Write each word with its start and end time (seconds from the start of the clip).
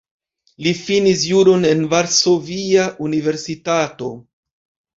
Li 0.67 0.71
finis 0.79 1.25
juron 1.33 1.67
en 1.73 1.85
Varsovia 1.93 2.89
Universitato. 3.11 4.13